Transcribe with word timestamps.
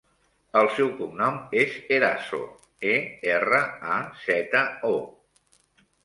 El 0.59 0.67
seu 0.75 0.87
cognom 0.99 1.35
és 1.63 1.73
Erazo: 1.97 2.39
e, 2.93 2.95
erra, 3.33 3.59
a, 3.97 3.97
zeta, 4.23 4.63
o. 4.95 5.85